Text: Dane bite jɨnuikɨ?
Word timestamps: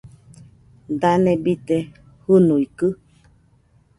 Dane 0.99 1.33
bite 1.43 1.77
jɨnuikɨ? 2.23 2.87